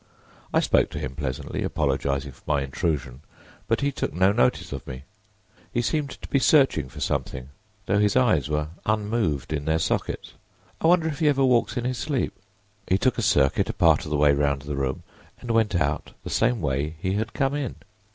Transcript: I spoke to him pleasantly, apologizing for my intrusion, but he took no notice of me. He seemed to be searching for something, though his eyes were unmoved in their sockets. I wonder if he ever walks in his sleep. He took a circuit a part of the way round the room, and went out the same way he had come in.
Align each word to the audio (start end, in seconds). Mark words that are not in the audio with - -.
I 0.51 0.61
spoke 0.61 0.89
to 0.89 0.97
him 0.99 1.13
pleasantly, 1.15 1.61
apologizing 1.63 2.31
for 2.31 2.41
my 2.47 2.63
intrusion, 2.63 3.21
but 3.67 3.81
he 3.81 3.91
took 3.91 4.13
no 4.15 4.31
notice 4.31 4.73
of 4.73 4.87
me. 4.87 5.03
He 5.71 5.83
seemed 5.83 6.09
to 6.09 6.27
be 6.27 6.39
searching 6.39 6.89
for 6.89 6.99
something, 6.99 7.49
though 7.85 7.99
his 7.99 8.15
eyes 8.15 8.49
were 8.49 8.69
unmoved 8.87 9.53
in 9.53 9.65
their 9.65 9.77
sockets. 9.77 10.33
I 10.81 10.87
wonder 10.87 11.07
if 11.07 11.19
he 11.19 11.27
ever 11.29 11.45
walks 11.45 11.77
in 11.77 11.85
his 11.85 11.99
sleep. 11.99 12.33
He 12.87 12.97
took 12.97 13.19
a 13.19 13.21
circuit 13.21 13.69
a 13.69 13.73
part 13.73 14.03
of 14.03 14.09
the 14.09 14.17
way 14.17 14.33
round 14.33 14.63
the 14.63 14.75
room, 14.75 15.03
and 15.39 15.51
went 15.51 15.75
out 15.75 16.13
the 16.23 16.31
same 16.31 16.61
way 16.61 16.95
he 16.99 17.13
had 17.13 17.33
come 17.33 17.53
in. 17.53 17.75